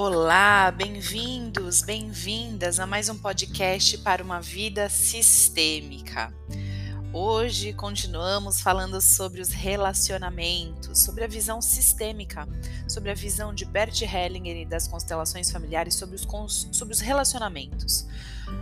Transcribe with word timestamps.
Olá, 0.00 0.70
bem-vindos, 0.70 1.82
bem-vindas 1.82 2.78
a 2.78 2.86
mais 2.86 3.08
um 3.08 3.18
podcast 3.18 3.98
para 3.98 4.22
uma 4.22 4.40
vida 4.40 4.88
sistêmica. 4.88 6.32
Hoje 7.12 7.72
continuamos 7.72 8.60
falando 8.60 9.00
sobre 9.00 9.40
os 9.40 9.48
relacionamentos, 9.48 11.00
sobre 11.00 11.24
a 11.24 11.26
visão 11.26 11.60
sistêmica, 11.60 12.46
sobre 12.86 13.10
a 13.10 13.14
visão 13.14 13.52
de 13.52 13.64
Bert 13.64 14.02
Hellinger 14.02 14.58
e 14.58 14.66
das 14.66 14.86
constelações 14.86 15.50
familiares 15.50 15.94
sobre 15.94 16.14
os, 16.14 16.68
sobre 16.70 16.94
os 16.94 17.00
relacionamentos. 17.00 18.06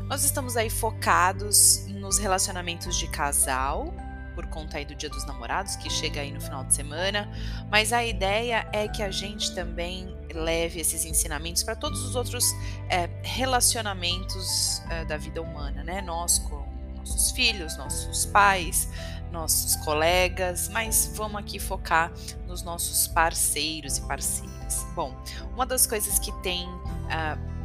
Nós 0.09 0.25
estamos 0.25 0.57
aí 0.57 0.71
focados 0.71 1.87
nos 1.89 2.19
relacionamentos 2.19 2.97
de 2.97 3.09
casal, 3.09 3.93
por 4.37 4.47
conta 4.49 4.77
aí 4.77 4.85
do 4.85 4.95
Dia 4.95 5.09
dos 5.09 5.25
Namorados, 5.25 5.77
que 5.77 5.89
chega 5.89 6.21
aí 6.21 6.31
no 6.31 6.41
final 6.41 6.63
de 6.63 6.75
semana, 6.75 7.29
mas 7.71 7.91
a 7.91 8.05
ideia 8.05 8.69
é 8.71 8.87
que 8.87 9.03
a 9.03 9.11
gente 9.11 9.55
também 9.55 10.15
leve 10.35 10.79
esses 10.79 11.07
ensinamentos 11.07 11.63
para 11.63 11.75
todos 11.75 12.05
os 12.05 12.15
outros 12.15 12.45
é, 12.91 13.09
relacionamentos 13.23 14.83
é, 14.91 15.07
da 15.07 15.17
vida 15.17 15.41
humana, 15.41 15.83
né? 15.83 16.03
Nós 16.03 16.39
com 16.39 16.67
nossos 16.99 17.31
filhos, 17.31 17.79
nossos 17.79 18.27
pais, 18.27 18.91
nossos 19.33 19.77
colegas, 19.77 20.69
mas 20.69 21.11
vamos 21.15 21.41
aqui 21.41 21.59
focar 21.59 22.13
nos 22.47 22.63
nossos 22.63 23.09
parceiros 23.09 23.97
e 23.97 24.03
parceiras. 24.03 24.87
Bom, 24.95 25.17
uma 25.55 25.65
das 25.65 25.87
coisas 25.87 26.19
que 26.19 26.33
tem 26.43 26.69
uh, 26.69 27.56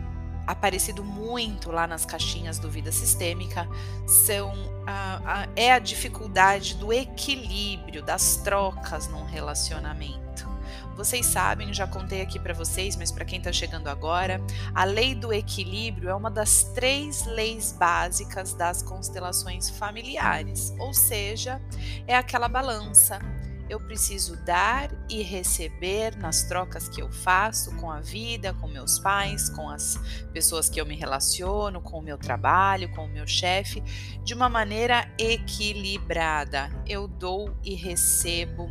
aparecido 0.51 1.03
muito 1.03 1.71
lá 1.71 1.87
nas 1.87 2.05
caixinhas 2.05 2.59
do 2.59 2.69
Vida 2.69 2.91
Sistêmica 2.91 3.67
são 4.05 4.51
a, 4.85 5.43
a, 5.43 5.47
é 5.55 5.71
a 5.71 5.79
dificuldade 5.79 6.75
do 6.75 6.91
equilíbrio, 6.91 8.03
das 8.03 8.37
trocas 8.37 9.07
num 9.07 9.25
relacionamento. 9.25 10.49
Vocês 10.95 11.25
sabem, 11.25 11.73
já 11.73 11.87
contei 11.87 12.21
aqui 12.21 12.37
para 12.37 12.53
vocês, 12.53 12.95
mas 12.95 13.11
para 13.11 13.25
quem 13.25 13.39
está 13.39 13.51
chegando 13.51 13.87
agora, 13.87 14.41
a 14.75 14.83
lei 14.83 15.15
do 15.15 15.33
equilíbrio 15.33 16.09
é 16.09 16.13
uma 16.13 16.29
das 16.29 16.63
três 16.75 17.25
leis 17.25 17.71
básicas 17.71 18.53
das 18.53 18.83
constelações 18.83 19.69
familiares, 19.69 20.73
ou 20.77 20.93
seja, 20.93 21.61
é 22.05 22.15
aquela 22.15 22.47
balança 22.47 23.19
eu 23.71 23.79
preciso 23.79 24.35
dar 24.43 24.91
e 25.09 25.23
receber 25.23 26.17
nas 26.17 26.43
trocas 26.43 26.89
que 26.89 27.01
eu 27.01 27.09
faço 27.09 27.73
com 27.77 27.89
a 27.89 28.01
vida, 28.01 28.53
com 28.55 28.67
meus 28.67 28.99
pais, 28.99 29.49
com 29.49 29.69
as 29.69 29.97
pessoas 30.33 30.69
que 30.69 30.81
eu 30.81 30.85
me 30.85 30.93
relaciono, 30.93 31.79
com 31.79 31.99
o 31.99 32.01
meu 32.01 32.17
trabalho, 32.17 32.91
com 32.91 33.05
o 33.05 33.07
meu 33.07 33.25
chefe, 33.25 33.81
de 34.25 34.33
uma 34.33 34.49
maneira 34.49 35.09
equilibrada. 35.17 36.69
Eu 36.85 37.07
dou 37.07 37.55
e 37.63 37.73
recebo 37.73 38.69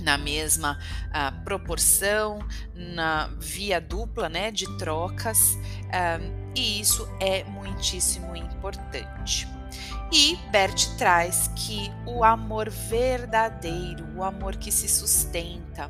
na 0.00 0.16
mesma 0.16 0.78
uh, 1.08 1.44
proporção, 1.44 2.38
na 2.74 3.26
via 3.38 3.78
dupla 3.82 4.30
né, 4.30 4.50
de 4.50 4.64
trocas, 4.78 5.58
uh, 5.88 6.52
e 6.54 6.80
isso 6.80 7.06
é 7.20 7.44
muitíssimo 7.44 8.34
importante. 8.34 9.55
E 10.12 10.36
Bert 10.50 10.96
traz 10.96 11.50
que 11.56 11.90
o 12.06 12.22
amor 12.22 12.70
verdadeiro, 12.70 14.06
o 14.16 14.22
amor 14.22 14.56
que 14.56 14.70
se 14.70 14.88
sustenta, 14.88 15.88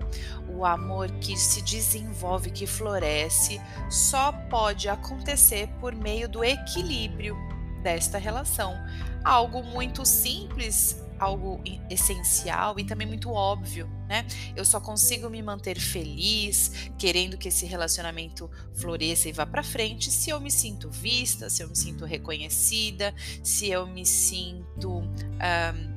o 0.49 0.65
amor 0.65 1.11
que 1.21 1.37
se 1.37 1.61
desenvolve, 1.63 2.51
que 2.51 2.67
floresce, 2.67 3.61
só 3.91 4.33
pode 4.33 4.89
acontecer 4.89 5.69
por 5.81 5.95
meio 5.95 6.29
do 6.29 6.43
equilíbrio 6.43 7.37
desta 7.83 8.17
relação. 8.17 8.75
Algo 9.23 9.63
muito 9.63 10.05
simples 10.07 11.06
algo 11.19 11.61
essencial 11.91 12.79
e 12.79 12.85
também 12.85 13.07
muito 13.07 13.31
óbvio, 13.31 13.89
né? 14.09 14.27
Eu 14.55 14.65
só 14.65 14.81
consigo 14.81 15.29
me 15.29 15.43
manter 15.43 15.79
feliz, 15.79 16.91
querendo 16.99 17.37
que 17.37 17.49
esse 17.49 17.67
relacionamento 17.67 18.51
floresça 18.75 19.29
e 19.29 19.33
vá 19.33 19.47
para 19.47 19.63
frente, 19.63 20.11
se 20.11 20.31
eu 20.31 20.41
me 20.41 20.51
sinto 20.51 20.91
vista, 20.91 21.49
se 21.51 21.63
eu 21.63 21.69
me 21.69 21.77
sinto 21.77 22.05
reconhecida, 22.05 23.15
se 23.43 23.69
eu 23.69 23.87
me 23.87 24.05
sinto 24.05 25.03
é, 25.41 25.97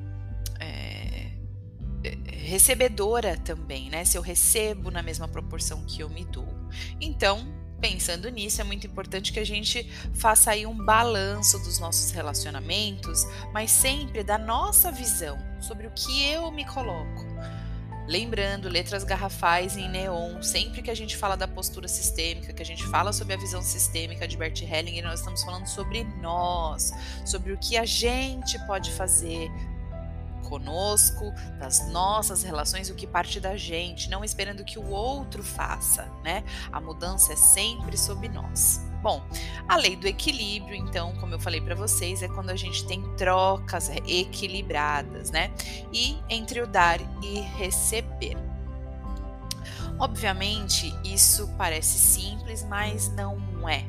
recebedora 2.26 3.36
também, 3.36 3.90
né? 3.90 4.04
Se 4.04 4.18
eu 4.18 4.22
recebo 4.22 4.90
na 4.90 5.02
mesma 5.02 5.28
proporção 5.28 5.84
que 5.86 6.02
eu 6.02 6.08
me 6.08 6.24
dou. 6.24 6.48
Então, 7.00 7.59
pensando 7.80 8.28
nisso, 8.28 8.60
é 8.60 8.64
muito 8.64 8.86
importante 8.86 9.32
que 9.32 9.40
a 9.40 9.46
gente 9.46 9.84
faça 10.14 10.50
aí 10.50 10.66
um 10.66 10.76
balanço 10.76 11.58
dos 11.60 11.78
nossos 11.78 12.10
relacionamentos, 12.10 13.26
mas 13.52 13.70
sempre 13.70 14.22
da 14.22 14.38
nossa 14.38 14.92
visão 14.92 15.38
sobre 15.60 15.86
o 15.86 15.90
que 15.90 16.26
eu 16.26 16.50
me 16.50 16.64
coloco. 16.64 17.24
Lembrando, 18.06 18.68
letras 18.68 19.04
garrafais 19.04 19.76
em 19.76 19.88
neon, 19.88 20.42
sempre 20.42 20.82
que 20.82 20.90
a 20.90 20.96
gente 20.96 21.16
fala 21.16 21.36
da 21.36 21.46
postura 21.46 21.86
sistêmica, 21.86 22.52
que 22.52 22.60
a 22.60 22.66
gente 22.66 22.84
fala 22.88 23.12
sobre 23.12 23.34
a 23.34 23.36
visão 23.36 23.62
sistêmica 23.62 24.26
de 24.26 24.36
Bert 24.36 24.60
Hellinger, 24.62 25.04
nós 25.04 25.20
estamos 25.20 25.44
falando 25.44 25.66
sobre 25.66 26.02
nós, 26.20 26.92
sobre 27.24 27.52
o 27.52 27.58
que 27.58 27.76
a 27.76 27.84
gente 27.84 28.58
pode 28.66 28.90
fazer 28.92 29.48
conosco, 30.50 31.32
das 31.58 31.88
nossas 31.90 32.42
relações, 32.42 32.90
o 32.90 32.94
que 32.94 33.06
parte 33.06 33.38
da 33.38 33.56
gente, 33.56 34.10
não 34.10 34.24
esperando 34.24 34.64
que 34.64 34.78
o 34.78 34.90
outro 34.90 35.44
faça, 35.44 36.10
né? 36.24 36.42
A 36.72 36.80
mudança 36.80 37.32
é 37.32 37.36
sempre 37.36 37.96
sobre 37.96 38.28
nós. 38.28 38.84
Bom, 39.00 39.22
a 39.66 39.76
lei 39.76 39.96
do 39.96 40.06
equilíbrio, 40.06 40.74
então, 40.74 41.14
como 41.16 41.32
eu 41.32 41.40
falei 41.40 41.60
para 41.60 41.74
vocês, 41.74 42.22
é 42.22 42.28
quando 42.28 42.50
a 42.50 42.56
gente 42.56 42.84
tem 42.84 43.00
trocas 43.16 43.88
equilibradas, 44.06 45.30
né? 45.30 45.50
E 45.92 46.18
entre 46.28 46.60
o 46.60 46.66
dar 46.66 47.00
e 47.22 47.40
receber. 47.40 48.36
Obviamente, 49.98 50.92
isso 51.04 51.48
parece 51.56 51.98
simples, 51.98 52.64
mas 52.64 53.08
não 53.14 53.68
é. 53.68 53.84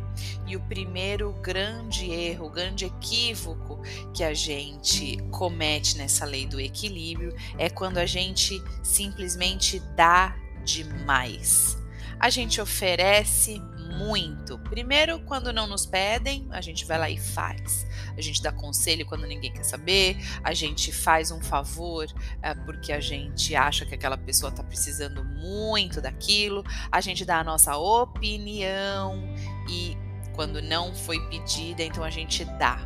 E 0.47 0.55
o 0.55 0.61
primeiro 0.61 1.33
grande 1.41 2.09
erro, 2.09 2.49
grande 2.49 2.85
equívoco 2.85 3.81
que 4.13 4.23
a 4.23 4.33
gente 4.33 5.17
comete 5.31 5.97
nessa 5.97 6.25
lei 6.25 6.45
do 6.45 6.59
equilíbrio 6.59 7.35
é 7.57 7.69
quando 7.69 7.97
a 7.97 8.05
gente 8.05 8.61
simplesmente 8.83 9.79
dá 9.95 10.35
demais. 10.63 11.77
A 12.19 12.29
gente 12.29 12.61
oferece 12.61 13.59
muito. 13.91 14.57
Primeiro, 14.59 15.19
quando 15.21 15.51
não 15.51 15.67
nos 15.67 15.85
pedem, 15.85 16.47
a 16.51 16.61
gente 16.61 16.85
vai 16.85 16.97
lá 16.97 17.09
e 17.09 17.17
faz. 17.17 17.85
A 18.15 18.21
gente 18.21 18.41
dá 18.41 18.51
conselho 18.51 19.05
quando 19.05 19.25
ninguém 19.25 19.51
quer 19.51 19.63
saber, 19.63 20.17
a 20.43 20.53
gente 20.53 20.91
faz 20.91 21.31
um 21.31 21.41
favor 21.41 22.07
é, 22.41 22.53
porque 22.53 22.91
a 22.91 22.99
gente 22.99 23.55
acha 23.55 23.85
que 23.85 23.95
aquela 23.95 24.17
pessoa 24.17 24.49
está 24.49 24.63
precisando 24.63 25.23
muito 25.23 26.01
daquilo, 26.01 26.63
a 26.91 27.01
gente 27.01 27.25
dá 27.25 27.39
a 27.39 27.43
nossa 27.43 27.75
opinião 27.77 29.21
e 29.69 29.97
quando 30.33 30.61
não 30.61 30.93
foi 30.93 31.19
pedida, 31.27 31.83
então 31.83 32.03
a 32.03 32.09
gente 32.09 32.45
dá 32.57 32.77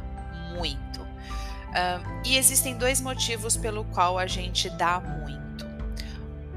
muito. 0.55 1.01
Uh, 1.01 2.21
e 2.25 2.37
existem 2.37 2.77
dois 2.77 3.01
motivos 3.01 3.57
pelo 3.57 3.83
qual 3.85 4.17
a 4.17 4.27
gente 4.27 4.69
dá 4.71 4.99
muito 4.99 5.35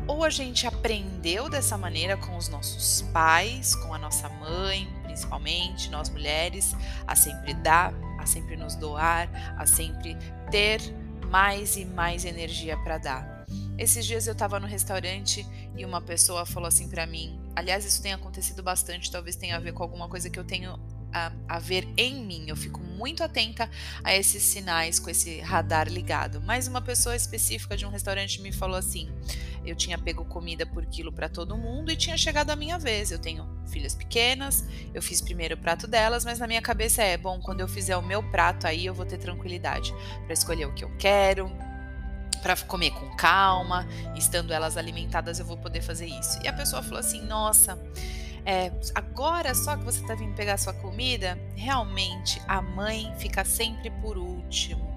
ou 0.09 0.25
a 0.25 0.31
gente 0.31 0.67
aprendeu 0.67 1.51
dessa 1.51 1.77
maneira 1.77 2.17
com 2.17 2.35
os 2.37 2.49
nossos 2.49 3.03
pais, 3.13 3.77
com 3.77 3.93
a 3.93 3.99
nossa 3.99 4.27
mãe, 4.31 4.89
principalmente 5.03 5.91
nós 5.91 6.09
mulheres, 6.09 6.75
a 7.07 7.15
sempre 7.15 7.53
dar, 7.53 7.93
a 8.19 8.25
sempre 8.25 8.57
nos 8.57 8.75
doar, 8.75 9.29
a 9.57 9.67
sempre 9.67 10.17
ter 10.51 10.81
mais 11.27 11.77
e 11.77 11.85
mais 11.85 12.25
energia 12.25 12.75
para 12.79 12.97
dar. 12.97 13.45
Esses 13.77 14.07
dias 14.07 14.27
eu 14.27 14.33
estava 14.33 14.59
no 14.59 14.67
restaurante 14.67 15.47
e 15.77 15.85
uma 15.85 16.01
pessoa 16.01 16.47
falou 16.47 16.67
assim 16.67 16.89
para 16.89 17.07
mim. 17.07 17.38
Aliás, 17.59 17.85
isso 17.85 18.01
tem 18.01 18.13
acontecido 18.13 18.63
bastante, 18.63 19.11
talvez 19.11 19.35
tenha 19.35 19.57
a 19.57 19.59
ver 19.59 19.73
com 19.73 19.83
alguma 19.83 20.09
coisa 20.09 20.31
que 20.31 20.39
eu 20.39 20.45
tenho 20.45 20.79
a, 21.13 21.33
a, 21.49 21.59
ver 21.59 21.89
em 21.97 22.25
mim. 22.25 22.45
Eu 22.47 22.55
fico 22.55 22.79
muito 22.79 23.25
atenta 23.25 23.69
a 24.05 24.15
esses 24.15 24.45
sinais 24.45 25.01
com 25.01 25.11
esse 25.11 25.41
radar 25.41 25.89
ligado. 25.89 26.41
Mas 26.41 26.69
uma 26.69 26.81
pessoa 26.81 27.17
específica 27.17 27.77
de 27.77 27.85
um 27.85 27.89
restaurante 27.89 28.41
me 28.41 28.53
falou 28.53 28.77
assim: 28.77 29.11
eu 29.67 29.75
tinha 29.75 29.99
pego 29.99 30.25
comida 30.25 30.65
por 30.65 30.87
quilo 30.87 31.13
para 31.13 31.29
todo 31.29 31.59
mundo 31.59 31.91
e 31.91 31.97
tinha 31.97 32.17
chegado 32.17 32.51
a 32.51 32.55
minha 32.55 32.79
vez. 32.79 33.11
Eu 33.11 33.19
tenho 33.19 33.45
filhas 33.67 33.93
pequenas, 33.93 34.65
eu 34.95 35.03
fiz 35.03 35.21
primeiro 35.21 35.57
o 35.57 35.59
prato 35.59 35.89
delas, 35.89 36.25
mas 36.25 36.39
na 36.39 36.47
minha 36.47 36.63
cabeça 36.63 37.03
é: 37.03 37.17
bom, 37.17 37.41
quando 37.41 37.59
eu 37.59 37.67
fizer 37.67 37.97
o 37.97 38.03
meu 38.03 38.23
prato 38.31 38.69
aí 38.69 38.87
eu 38.87 38.95
vou 38.95 39.05
ter 39.05 39.19
tranquilidade 39.19 39.93
para 40.27 40.33
escolher 40.33 40.67
o 40.67 40.75
que 40.75 40.85
eu 40.85 40.97
quero, 40.97 41.51
para 42.39 42.57
comer 42.57 42.91
com 42.93 43.09
calma, 43.17 43.87
estando 44.17 44.53
elas 44.53 44.77
alimentadas 44.77 45.39
eu 45.39 45.45
vou 45.45 45.57
poder 45.57 45.83
fazer 45.83 46.07
isso. 46.07 46.39
E 46.43 46.49
a 46.49 46.53
pessoa 46.53 46.83
falou 46.83 47.01
assim: 47.01 47.21
nossa 47.23 47.79
é, 48.51 48.73
agora 48.95 49.55
só 49.55 49.77
que 49.77 49.85
você 49.85 50.01
está 50.01 50.15
vindo 50.15 50.35
pegar 50.35 50.57
sua 50.57 50.73
comida, 50.73 51.39
realmente 51.55 52.41
a 52.49 52.63
mãe 52.63 53.13
fica 53.19 53.45
sempre 53.45 53.91
por 53.91 54.17
último. 54.17 54.89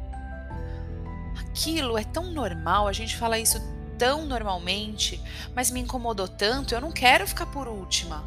Aquilo 1.37 1.97
é 1.97 2.03
tão 2.05 2.31
normal, 2.31 2.87
a 2.87 2.93
gente 2.93 3.17
fala 3.17 3.37
isso 3.37 3.59
tão 3.97 4.25
normalmente, 4.25 5.21
mas 5.53 5.69
me 5.69 5.81
incomodou 5.81 6.29
tanto, 6.29 6.73
eu 6.73 6.79
não 6.79 6.93
quero 6.93 7.27
ficar 7.27 7.45
por 7.47 7.67
última. 7.67 8.23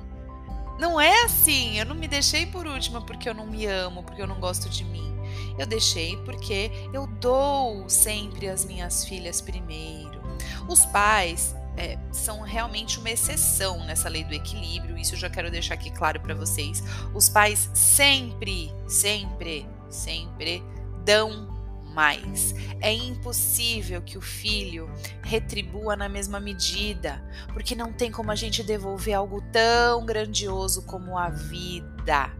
Não 0.78 1.00
é 1.00 1.24
assim, 1.24 1.78
eu 1.78 1.86
não 1.86 1.94
me 1.94 2.06
deixei 2.06 2.44
por 2.44 2.66
última 2.66 3.00
porque 3.00 3.26
eu 3.26 3.32
não 3.32 3.46
me 3.46 3.64
amo, 3.64 4.02
porque 4.02 4.20
eu 4.20 4.26
não 4.26 4.38
gosto 4.38 4.68
de 4.68 4.84
mim. 4.84 5.10
Eu 5.58 5.66
deixei 5.66 6.16
porque 6.18 6.70
eu 6.92 7.06
dou 7.06 7.88
sempre 7.88 8.48
as 8.48 8.64
minhas 8.64 9.04
filhas 9.04 9.40
primeiro. 9.40 10.22
Os 10.68 10.84
pais 10.86 11.54
é, 11.76 11.98
são 12.12 12.40
realmente 12.40 12.98
uma 12.98 13.10
exceção 13.10 13.84
nessa 13.84 14.08
lei 14.08 14.24
do 14.24 14.34
equilíbrio. 14.34 14.96
Isso 14.96 15.14
eu 15.14 15.18
já 15.18 15.30
quero 15.30 15.50
deixar 15.50 15.74
aqui 15.74 15.90
claro 15.90 16.20
para 16.20 16.34
vocês. 16.34 16.82
Os 17.14 17.28
pais 17.28 17.70
sempre, 17.74 18.72
sempre, 18.86 19.66
sempre 19.88 20.62
dão 21.04 21.52
mais. 21.94 22.54
É 22.80 22.92
impossível 22.92 24.02
que 24.02 24.18
o 24.18 24.20
filho 24.20 24.90
retribua 25.22 25.96
na 25.96 26.08
mesma 26.08 26.40
medida, 26.40 27.22
porque 27.52 27.74
não 27.74 27.92
tem 27.92 28.10
como 28.10 28.30
a 28.30 28.34
gente 28.34 28.62
devolver 28.62 29.14
algo 29.14 29.40
tão 29.52 30.04
grandioso 30.04 30.82
como 30.82 31.16
a 31.16 31.28
vida. 31.30 32.30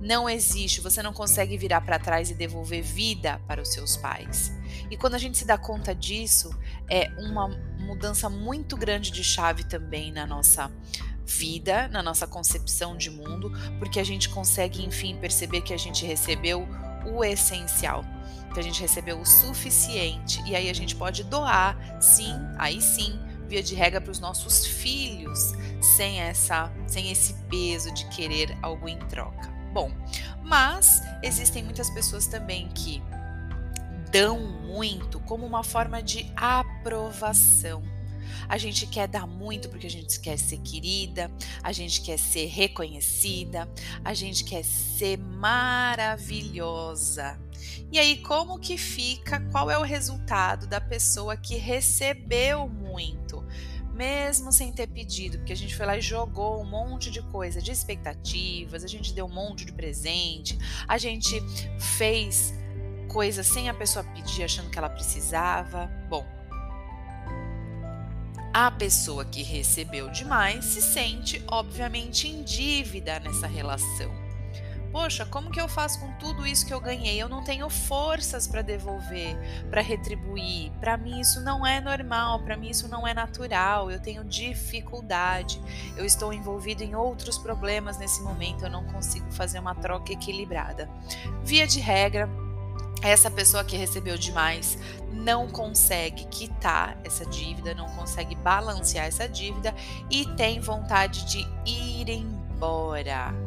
Não 0.00 0.28
existe, 0.28 0.80
você 0.80 1.02
não 1.02 1.12
consegue 1.12 1.56
virar 1.56 1.80
para 1.80 1.98
trás 1.98 2.30
e 2.30 2.34
devolver 2.34 2.82
vida 2.82 3.40
para 3.46 3.62
os 3.62 3.68
seus 3.72 3.96
pais. 3.96 4.52
E 4.90 4.96
quando 4.96 5.14
a 5.14 5.18
gente 5.18 5.38
se 5.38 5.44
dá 5.44 5.56
conta 5.56 5.94
disso, 5.94 6.50
é 6.88 7.10
uma 7.18 7.48
mudança 7.78 8.28
muito 8.28 8.76
grande 8.76 9.10
de 9.10 9.24
chave 9.24 9.64
também 9.64 10.12
na 10.12 10.26
nossa 10.26 10.70
vida, 11.24 11.88
na 11.88 12.02
nossa 12.02 12.26
concepção 12.26 12.96
de 12.96 13.10
mundo, 13.10 13.50
porque 13.78 13.98
a 13.98 14.04
gente 14.04 14.28
consegue, 14.28 14.84
enfim, 14.84 15.16
perceber 15.16 15.60
que 15.62 15.74
a 15.74 15.76
gente 15.76 16.06
recebeu 16.06 16.66
o 17.04 17.24
essencial, 17.24 18.04
que 18.54 18.60
a 18.60 18.62
gente 18.62 18.80
recebeu 18.80 19.20
o 19.20 19.26
suficiente 19.26 20.42
e 20.46 20.54
aí 20.54 20.70
a 20.70 20.74
gente 20.74 20.94
pode 20.94 21.24
doar, 21.24 21.76
sim, 22.00 22.34
aí 22.58 22.80
sim, 22.80 23.18
via 23.48 23.62
de 23.62 23.74
regra 23.74 24.00
para 24.00 24.10
os 24.10 24.20
nossos 24.20 24.66
filhos, 24.66 25.52
sem 25.80 26.20
essa, 26.20 26.72
sem 26.86 27.10
esse 27.10 27.34
peso 27.48 27.92
de 27.92 28.08
querer 28.08 28.56
algo 28.62 28.88
em 28.88 28.98
troca. 28.98 29.55
Bom, 29.72 29.90
mas 30.42 31.02
existem 31.22 31.62
muitas 31.62 31.90
pessoas 31.90 32.26
também 32.26 32.68
que 32.68 33.02
dão 34.10 34.40
muito 34.40 35.20
como 35.20 35.44
uma 35.46 35.62
forma 35.62 36.02
de 36.02 36.32
aprovação. 36.36 37.82
A 38.48 38.56
gente 38.58 38.86
quer 38.86 39.08
dar 39.08 39.26
muito 39.26 39.68
porque 39.68 39.88
a 39.88 39.90
gente 39.90 40.20
quer 40.20 40.38
ser 40.38 40.58
querida, 40.58 41.28
a 41.62 41.72
gente 41.72 42.00
quer 42.00 42.16
ser 42.18 42.46
reconhecida, 42.46 43.68
a 44.04 44.14
gente 44.14 44.44
quer 44.44 44.64
ser 44.64 45.18
maravilhosa. 45.18 46.16
E 47.90 47.98
aí, 47.98 48.18
como 48.18 48.58
que 48.58 48.78
fica? 48.78 49.40
Qual 49.52 49.70
é 49.70 49.78
o 49.78 49.82
resultado 49.82 50.66
da 50.66 50.80
pessoa 50.80 51.36
que 51.36 51.56
recebeu 51.56 52.68
muito? 52.68 53.44
Mesmo 53.96 54.52
sem 54.52 54.70
ter 54.70 54.86
pedido, 54.86 55.38
porque 55.38 55.52
a 55.52 55.56
gente 55.56 55.74
foi 55.74 55.86
lá 55.86 55.96
e 55.96 56.00
jogou 56.00 56.60
um 56.60 56.64
monte 56.64 57.10
de 57.10 57.22
coisa, 57.22 57.60
de 57.60 57.72
expectativas, 57.72 58.84
a 58.84 58.86
gente 58.86 59.14
deu 59.14 59.24
um 59.24 59.32
monte 59.32 59.64
de 59.64 59.72
presente, 59.72 60.58
a 60.86 60.98
gente 60.98 61.40
fez 61.80 62.54
coisas 63.08 63.46
sem 63.46 63.68
a 63.68 63.74
pessoa 63.74 64.04
pedir, 64.04 64.44
achando 64.44 64.70
que 64.70 64.78
ela 64.78 64.90
precisava. 64.90 65.90
Bom, 66.08 66.24
a 68.52 68.70
pessoa 68.70 69.24
que 69.24 69.42
recebeu 69.42 70.10
demais 70.10 70.64
se 70.64 70.82
sente, 70.82 71.42
obviamente, 71.48 72.28
em 72.28 72.42
dívida 72.42 73.18
nessa 73.20 73.46
relação. 73.46 74.25
Poxa, 74.96 75.26
como 75.26 75.50
que 75.50 75.60
eu 75.60 75.68
faço 75.68 76.00
com 76.00 76.10
tudo 76.12 76.46
isso 76.46 76.64
que 76.64 76.72
eu 76.72 76.80
ganhei? 76.80 77.20
Eu 77.20 77.28
não 77.28 77.44
tenho 77.44 77.68
forças 77.68 78.46
para 78.46 78.62
devolver, 78.62 79.36
para 79.68 79.82
retribuir. 79.82 80.72
Para 80.80 80.96
mim 80.96 81.20
isso 81.20 81.38
não 81.42 81.66
é 81.66 81.82
normal, 81.82 82.40
para 82.40 82.56
mim 82.56 82.70
isso 82.70 82.88
não 82.88 83.06
é 83.06 83.12
natural. 83.12 83.90
Eu 83.90 84.00
tenho 84.00 84.24
dificuldade. 84.24 85.60
Eu 85.98 86.06
estou 86.06 86.32
envolvido 86.32 86.82
em 86.82 86.94
outros 86.94 87.36
problemas 87.36 87.98
nesse 87.98 88.22
momento, 88.22 88.64
eu 88.64 88.70
não 88.70 88.86
consigo 88.86 89.30
fazer 89.32 89.58
uma 89.58 89.74
troca 89.74 90.14
equilibrada. 90.14 90.88
Via 91.44 91.66
de 91.66 91.78
regra, 91.78 92.26
essa 93.02 93.30
pessoa 93.30 93.62
que 93.62 93.76
recebeu 93.76 94.16
demais 94.16 94.78
não 95.12 95.46
consegue 95.46 96.24
quitar 96.28 96.96
essa 97.04 97.26
dívida, 97.26 97.74
não 97.74 97.90
consegue 97.90 98.34
balancear 98.34 99.04
essa 99.04 99.28
dívida 99.28 99.74
e 100.10 100.24
tem 100.36 100.58
vontade 100.58 101.26
de 101.26 101.46
ir 101.66 102.08
embora 102.08 103.45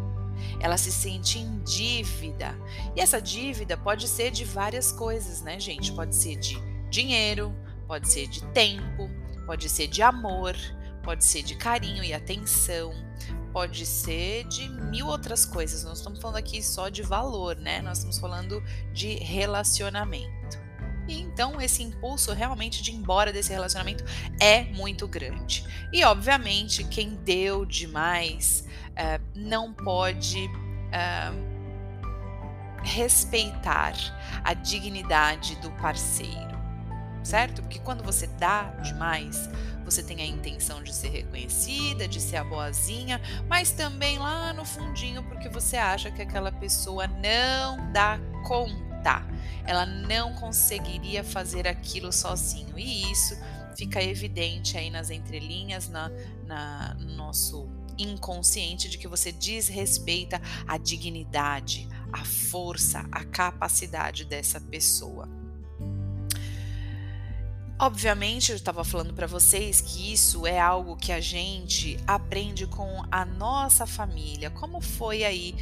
ela 0.60 0.78
se 0.78 0.92
sente 0.92 1.40
em 1.40 1.60
dívida. 1.64 2.56
E 2.96 3.02
essa 3.02 3.22
dívida 3.22 3.78
pode 3.78 4.08
ser 4.08 4.32
de 4.32 4.44
várias 4.44 4.92
coisas, 4.92 5.42
né, 5.42 5.60
gente? 5.60 5.92
Pode 5.94 6.16
ser 6.16 6.36
de 6.36 6.62
dinheiro, 6.90 7.54
pode 7.88 8.12
ser 8.12 8.28
de 8.28 8.44
tempo, 8.48 9.10
pode 9.46 9.70
ser 9.70 9.88
de 9.88 10.02
amor, 10.02 10.56
pode 11.04 11.24
ser 11.24 11.42
de 11.42 11.56
carinho 11.56 12.04
e 12.04 12.14
atenção, 12.14 12.94
pode 13.52 13.86
ser 13.86 14.44
de 14.48 14.70
mil 14.70 15.08
outras 15.08 15.46
coisas. 15.46 15.84
Nós 15.84 16.00
estamos 16.00 16.20
falando 16.20 16.38
aqui 16.38 16.62
só 16.62 16.90
de 16.90 17.02
valor, 17.02 17.56
né? 17.56 17.82
Nós 17.82 18.00
estamos 18.00 18.20
falando 18.20 18.62
de 18.94 19.16
relacionamento. 19.16 20.59
E 21.10 21.20
então 21.20 21.60
esse 21.60 21.82
impulso 21.82 22.32
realmente 22.34 22.84
de 22.84 22.92
ir 22.92 22.96
embora 22.96 23.34
desse 23.34 23.52
relacionamento 23.52 24.06
é 24.40 24.64
muito 24.64 25.08
grande. 25.08 25.66
E 25.92 26.04
obviamente 26.04 26.84
quem 26.84 27.16
deu 27.16 27.66
demais 27.66 28.64
uh, 28.92 29.22
não 29.36 29.74
pode 29.74 30.46
uh, 30.46 31.50
respeitar 32.84 33.94
a 34.44 34.54
dignidade 34.54 35.56
do 35.58 35.72
parceiro, 35.72 36.58
certo? 37.24 37.64
Porque 37.64 37.80
quando 37.80 38.04
você 38.04 38.28
dá 38.28 38.66
demais, 38.84 39.50
você 39.84 40.04
tem 40.04 40.22
a 40.22 40.26
intenção 40.26 40.84
de 40.84 40.94
ser 40.94 41.10
reconhecida, 41.10 42.08
de 42.08 42.22
ser 42.22 42.38
a 42.38 42.44
boazinha, 42.44 43.20
mas 43.48 43.72
também 43.72 44.20
lá 44.20 44.54
no 44.54 44.64
fundinho 44.64 45.24
porque 45.24 45.50
você 45.50 45.78
acha 45.78 46.12
que 46.12 46.22
aquela 46.22 46.52
pessoa 46.52 47.08
não 47.08 47.92
dá 47.92 48.20
conta, 48.48 48.89
ela 49.66 49.86
não 49.86 50.34
conseguiria 50.34 51.24
fazer 51.24 51.68
aquilo 51.68 52.12
sozinho. 52.12 52.78
E 52.78 53.12
isso 53.12 53.36
fica 53.78 54.04
evidente 54.04 54.78
aí 54.78 54.90
nas 54.90 55.10
entrelinhas, 55.10 55.88
na, 55.88 56.12
na 56.46 56.94
no 56.96 57.16
nosso 57.16 57.70
inconsciente 57.98 58.90
de 58.90 58.98
que 58.98 59.08
você 59.08 59.32
desrespeita 59.32 60.42
a 60.68 60.78
dignidade, 60.78 61.88
a 62.12 62.24
força, 62.24 63.06
a 63.12 63.24
capacidade 63.24 64.26
dessa 64.26 64.60
pessoa. 64.60 65.28
Obviamente, 67.82 68.52
eu 68.52 68.58
estava 68.58 68.84
falando 68.84 69.14
para 69.14 69.26
vocês 69.26 69.80
que 69.80 70.12
isso 70.12 70.46
é 70.46 70.60
algo 70.60 70.98
que 70.98 71.14
a 71.14 71.22
gente 71.22 71.98
aprende 72.06 72.68
com 72.68 73.06
a 73.10 73.24
nossa 73.24 73.88
família. 73.88 74.50
Como 74.50 74.82
foi 74.82 75.24
aí? 75.24 75.56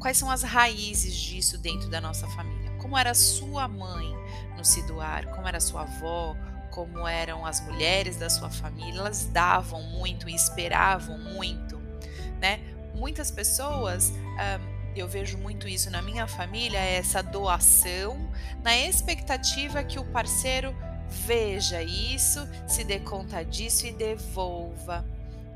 Quais 0.00 0.16
são 0.16 0.28
as 0.28 0.42
raízes 0.42 1.14
disso 1.14 1.56
dentro 1.58 1.88
da 1.88 2.00
nossa 2.00 2.26
família? 2.28 2.69
Como 2.80 2.96
era 2.98 3.14
sua 3.14 3.68
mãe 3.68 4.12
no 4.56 4.64
se 4.64 4.82
doar? 4.86 5.26
Como 5.28 5.46
era 5.46 5.60
sua 5.60 5.82
avó? 5.82 6.36
Como 6.70 7.06
eram 7.06 7.44
as 7.44 7.60
mulheres 7.60 8.16
da 8.16 8.30
sua 8.30 8.50
família? 8.50 9.00
Elas 9.00 9.26
davam 9.26 9.82
muito 9.82 10.28
e 10.28 10.34
esperavam 10.34 11.18
muito 11.18 11.70
né? 12.40 12.60
Muitas 12.94 13.30
pessoas, 13.30 14.12
eu 14.96 15.06
vejo 15.06 15.38
muito 15.38 15.68
isso 15.68 15.90
na 15.90 16.02
minha 16.02 16.26
família, 16.26 16.78
é 16.78 16.96
essa 16.96 17.22
doação 17.22 18.30
na 18.62 18.76
expectativa 18.76 19.84
que 19.84 19.98
o 19.98 20.04
parceiro 20.04 20.74
veja 21.08 21.82
isso, 21.82 22.40
se 22.66 22.82
dê 22.82 22.98
conta 22.98 23.44
disso 23.44 23.86
e 23.86 23.92
devolva. 23.92 25.04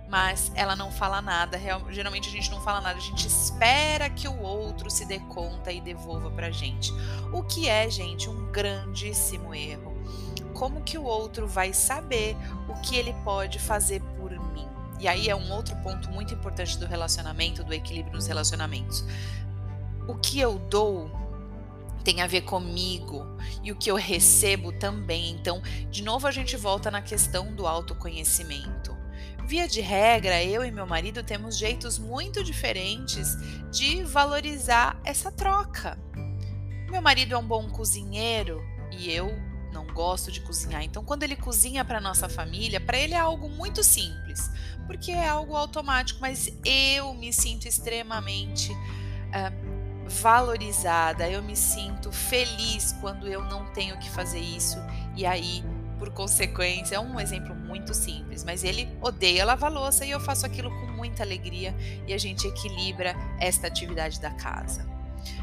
Mas 0.09 0.53
ela 0.55 0.77
não 0.77 0.93
fala 0.93 1.21
nada, 1.21 1.59
geralmente 1.91 2.29
a 2.29 2.33
gente 2.33 2.51
não 2.51 2.61
fala 2.61 2.81
nada, 2.81 2.99
a 2.99 3.03
gente 3.03 3.27
espera 3.27 4.09
que 4.11 4.29
o 4.29 4.41
outro 4.41 4.91
se 4.91 5.05
dê 5.07 5.19
conta 5.19 5.73
e 5.73 5.81
devolva 5.81 6.31
pra 6.31 6.51
gente. 6.51 6.93
O 7.33 7.43
que 7.43 7.69
é, 7.69 7.89
gente, 7.91 8.29
um 8.29 8.53
grandíssimo 8.53 9.55
erro. 9.55 9.95
Como 10.53 10.83
que 10.83 10.97
o 10.97 11.03
outro 11.03 11.49
vai 11.49 11.73
saber 11.73 12.37
o 12.69 12.75
que 12.81 12.97
ele 12.97 13.13
pode 13.25 13.59
fazer 13.59 14.01
por 14.17 14.31
mim? 14.53 14.69
E 15.01 15.09
aí 15.09 15.29
é 15.29 15.35
um 15.35 15.53
outro 15.53 15.75
ponto 15.77 16.09
muito 16.11 16.33
importante 16.33 16.79
do 16.79 16.87
relacionamento, 16.87 17.65
do 17.65 17.75
equilíbrio 17.75 18.15
nos 18.15 18.27
relacionamentos. 18.27 19.05
O 20.07 20.15
que 20.15 20.39
eu 20.39 20.59
dou 20.59 21.11
tem 22.05 22.21
a 22.21 22.27
ver 22.27 22.43
comigo 22.43 23.27
e 23.63 23.73
o 23.73 23.77
que 23.77 23.91
eu 23.91 23.97
recebo 23.97 24.71
também. 24.71 25.31
Então, 25.33 25.63
de 25.91 26.03
novo, 26.03 26.27
a 26.27 26.31
gente 26.31 26.57
volta 26.57 26.91
na 26.91 27.01
questão 27.01 27.53
do 27.55 27.67
autoconhecimento. 27.67 28.94
Via 29.47 29.69
de 29.69 29.83
regra, 29.83 30.43
eu 30.43 30.65
e 30.65 30.71
meu 30.71 30.87
marido 30.87 31.23
temos 31.23 31.59
jeitos 31.59 31.99
muito 31.99 32.43
diferentes 32.43 33.37
de 33.71 34.03
valorizar 34.03 34.99
essa 35.05 35.31
troca. 35.31 35.99
Meu 36.91 37.03
marido 37.03 37.35
é 37.35 37.39
um 37.39 37.47
bom 37.47 37.69
cozinheiro 37.69 38.65
e 38.91 39.13
eu 39.13 39.31
não 39.71 39.87
gosto 39.87 40.33
de 40.33 40.41
cozinhar. 40.41 40.83
Então, 40.83 41.05
quando 41.05 41.25
ele 41.25 41.37
cozinha 41.37 41.85
para 41.85 42.01
nossa 42.01 42.27
família, 42.27 42.81
para 42.81 42.97
ele 42.97 43.13
é 43.13 43.19
algo 43.19 43.51
muito 43.51 43.85
simples, 43.85 44.51
porque 44.87 45.11
é 45.11 45.29
algo 45.29 45.55
automático, 45.55 46.21
mas 46.23 46.51
eu 46.65 47.13
me 47.13 47.31
sinto 47.31 47.69
extremamente 47.69 48.73
uh, 48.73 50.09
valorizada, 50.09 51.29
eu 51.29 51.43
me 51.43 51.57
sinto 51.57 52.11
feliz 52.11 52.93
quando 53.01 53.29
eu 53.29 53.43
não 53.43 53.67
tenho 53.73 53.99
que 53.99 54.09
fazer 54.09 54.41
isso, 54.41 54.79
e 55.17 55.27
aí, 55.27 55.63
por 55.99 56.11
consequência, 56.11 56.97
é 56.97 57.01
um 57.01 57.19
exemplo 57.19 57.55
muito 57.55 57.95
simples, 57.95 58.45
mas 58.45 58.65
ele 58.65 58.89
odeia 59.01 59.45
lavar 59.45 59.73
louça 59.73 60.05
e 60.05 60.11
eu 60.11 60.21
faço 60.21 60.45
aquilo 60.45 60.71
com 60.71 60.87
muita 60.93 61.23
alegria 61.23 61.75
e 62.07 62.13
a 62.13 62.19
gente 62.19 62.47
equilibra 62.47 63.15
esta 63.41 63.67
atividade 63.67 64.21
da 64.21 64.31
casa. 64.31 64.87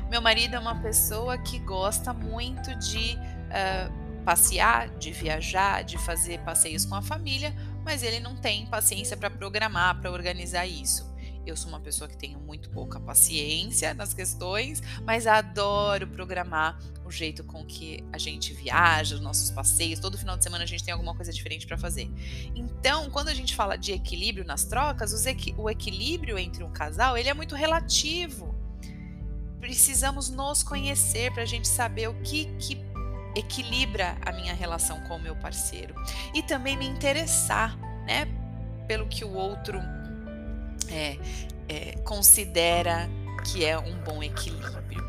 Meu 0.10 0.22
marido 0.22 0.55
é 0.55 0.60
uma 0.60 0.81
pessoa 0.81 1.38
que 1.38 1.60
gosta 1.60 2.13
muito 2.13 2.75
de 2.75 3.15
uh, 3.15 4.24
passear, 4.24 4.89
de 4.89 5.12
viajar, 5.12 5.84
de 5.84 5.98
fazer 5.98 6.39
passeios 6.39 6.86
com 6.86 6.96
a 6.96 7.01
família, 7.01 7.53
mas 7.84 8.03
ele 8.03 8.20
não 8.20 8.36
tem 8.36 8.65
paciência 8.65 9.17
para 9.17 9.29
programar, 9.29 10.00
para 10.00 10.12
organizar 10.12 10.65
isso. 10.65 11.11
Eu 11.46 11.58
sou 11.58 11.70
uma 11.70 11.80
pessoa 11.80 12.08
que 12.08 12.18
tenho 12.18 12.40
muito 12.40 12.70
pouca 12.70 13.00
paciência 13.00 13.94
nas 13.94 14.14
questões, 14.14 14.82
mas 15.06 15.26
adoro 15.26 16.08
programar 16.08 16.80
o 17.06 17.12
jeito 17.12 17.44
com 17.44 17.66
que 17.66 18.04
a 18.14 18.18
gente 18.18 18.54
viaja, 18.54 19.16
os 19.16 19.22
nossos 19.22 19.50
passeios. 19.52 20.00
Todo 20.00 20.18
final 20.18 20.38
de 20.38 20.44
semana 20.44 20.64
a 20.64 20.68
gente 20.68 20.84
tem 20.84 20.94
alguma 20.94 21.16
coisa 21.16 21.32
diferente 21.32 21.68
para 21.68 21.78
fazer. 21.78 22.10
Então, 22.56 23.10
quando 23.10 23.30
a 23.30 23.34
gente 23.34 23.56
fala 23.56 23.76
de 23.76 23.92
equilíbrio 23.92 24.46
nas 24.46 24.64
trocas, 24.64 25.14
o 25.58 25.70
equilíbrio 25.70 26.38
entre 26.38 26.64
um 26.64 26.72
casal 26.72 27.18
ele 27.18 27.30
é 27.30 27.34
muito 27.34 27.56
relativo. 27.56 28.56
Precisamos 29.60 30.30
nos 30.30 30.64
conhecer 30.64 31.32
para 31.32 31.44
a 31.44 31.46
gente 31.46 31.68
saber 31.68 32.08
o 32.08 32.14
que, 32.22 32.46
que 32.58 32.78
equilibra 33.36 34.18
a 34.26 34.32
minha 34.32 34.54
relação 34.54 35.00
com 35.02 35.16
o 35.16 35.22
meu 35.22 35.36
parceiro 35.36 35.96
e 36.34 36.42
também 36.42 36.76
me 36.76 36.86
interessar, 36.86 37.78
né, 38.06 38.26
pelo 38.88 39.08
que 39.08 39.24
o 39.24 39.34
outro 39.34 39.80
é, 40.92 41.18
é, 41.68 41.96
considera 42.04 43.10
que 43.46 43.66
é 43.66 43.78
um 43.78 43.96
bom 44.04 44.22
equilíbrio. 44.22 45.02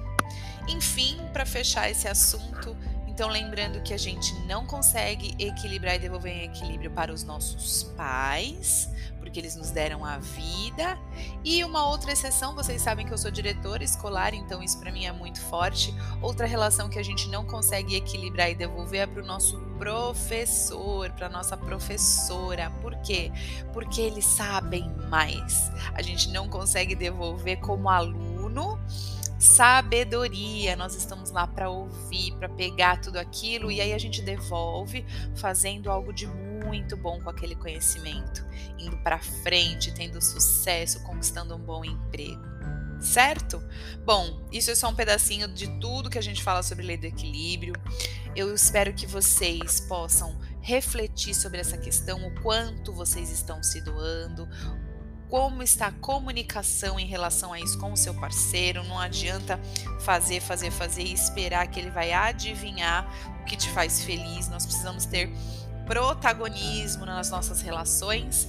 Enfim, 0.69 1.19
para 1.33 1.45
fechar 1.45 1.91
esse 1.91 2.07
assunto, 2.09 2.77
então 3.13 3.29
lembrando 3.29 3.83
que 3.83 3.93
a 3.93 3.99
gente 3.99 4.35
não 4.47 4.65
consegue 4.65 5.35
equilibrar 5.39 5.97
e 5.97 5.99
devolver 5.99 6.33
em 6.33 6.45
equilíbrio 6.45 6.91
para 6.91 7.13
os 7.13 7.23
nossos 7.23 7.83
pais, 7.95 8.89
porque 9.21 9.39
eles 9.39 9.55
nos 9.55 9.71
deram 9.71 10.03
a 10.03 10.17
vida. 10.17 10.99
E 11.45 11.63
uma 11.63 11.87
outra 11.87 12.13
exceção, 12.13 12.55
vocês 12.55 12.81
sabem 12.81 13.05
que 13.07 13.13
eu 13.13 13.19
sou 13.19 13.31
diretora 13.31 13.85
escolar, 13.85 14.33
então 14.33 14.63
isso 14.63 14.81
para 14.81 14.91
mim 14.91 15.05
é 15.05 15.13
muito 15.13 15.43
forte. 15.43 15.95
Outra 16.23 16.47
relação 16.47 16.89
que 16.89 16.99
a 16.99 17.03
gente 17.03 17.29
não 17.29 17.45
consegue 17.45 17.97
equilibrar 17.97 18.51
e 18.51 18.55
devolver 18.55 19.03
é 19.03 19.07
para 19.07 19.23
o 19.23 19.27
nosso 19.27 19.61
professor, 19.77 21.11
para 21.11 21.29
nossa 21.29 21.55
professora. 21.55 22.73
Por 22.81 22.97
quê? 23.03 23.31
Porque 23.75 24.01
eles 24.01 24.25
sabem 24.25 24.91
mais. 25.11 25.71
A 25.93 26.01
gente 26.01 26.31
não 26.31 26.49
consegue 26.49 26.95
devolver 26.95 27.61
como 27.61 27.91
aluno 27.91 28.81
sabedoria. 29.43 30.77
Nós 30.77 30.95
estamos 30.95 31.31
lá 31.31 31.47
para 31.47 31.69
ouvir, 31.69 32.33
para 32.37 32.49
pegar 32.49 33.01
tudo 33.01 33.19
aquilo 33.19 33.71
e 33.71 33.81
aí 33.81 33.93
a 33.93 33.99
gente 33.99 34.23
devolve 34.23 35.05
fazendo 35.35 35.91
algo 35.91 36.13
de 36.13 36.27
muito 36.27 36.97
bom 36.97 37.21
com 37.21 37.29
aquele 37.29 37.57
conhecimento, 37.57 38.47
indo 38.79 38.97
para 38.99 39.19
frente, 39.19 39.93
tendo 39.93 40.23
sucesso, 40.23 41.03
conquistando 41.03 41.57
um 41.57 41.59
bom 41.59 41.85
emprego 41.85 42.53
certo? 43.03 43.61
Bom, 44.05 44.41
isso 44.53 44.71
é 44.71 44.75
só 44.75 44.89
um 44.89 44.95
pedacinho 44.95 45.49
de 45.49 45.67
tudo 45.81 46.09
que 46.09 46.19
a 46.19 46.23
gente 46.23 46.43
fala 46.43 46.63
sobre 46.63 46.87
lei 46.87 46.97
do 46.97 47.05
equilíbrio. 47.05 47.75
Eu 48.35 48.55
espero 48.55 48.95
que 48.95 49.07
vocês 49.07 49.81
possam 49.81 50.39
refletir 50.61 51.35
sobre 51.35 51.59
essa 51.59 51.77
questão, 51.77 52.25
o 52.25 52.41
quanto 52.41 52.93
vocês 52.93 53.31
estão 53.31 53.63
se 53.63 53.81
doando, 53.81 54.49
como 55.33 55.63
está 55.63 55.87
a 55.87 55.93
comunicação 55.93 57.01
em 57.01 57.07
relação 57.07 57.55
a 57.55 57.59
isso 57.59 57.79
com 57.79 57.91
o 57.91 57.97
seu 57.97 58.13
parceiro. 58.13 58.85
Não 58.85 58.99
adianta 58.99 59.59
fazer, 60.01 60.43
fazer, 60.43 60.71
fazer 60.71 61.05
e 61.05 61.15
esperar 61.15 61.67
que 61.69 61.81
ele 61.81 61.91
vai 61.91 62.13
adivinhar 62.13 63.11
o 63.41 63.45
que 63.47 63.57
te 63.57 63.71
faz 63.71 64.05
feliz. 64.05 64.51
Nós 64.51 64.67
precisamos 64.67 65.07
ter 65.07 65.33
protagonismo 65.87 67.07
nas 67.07 67.31
nossas 67.31 67.63
relações. 67.63 68.47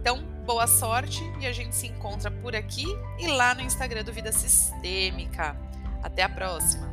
Então, 0.00 0.22
boa 0.46 0.68
sorte 0.68 1.20
e 1.40 1.48
a 1.48 1.52
gente 1.52 1.74
se 1.74 1.88
encontra 1.88 2.30
por 2.30 2.54
aqui 2.54 2.86
e 3.18 3.26
lá 3.26 3.52
no 3.52 3.62
Instagram 3.62 4.04
do 4.04 4.12
Vida 4.12 4.30
Sistêmica. 4.30 5.56
Até 6.00 6.22
a 6.22 6.28
próxima! 6.28 6.89